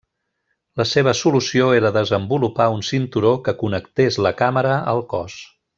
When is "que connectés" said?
3.49-4.19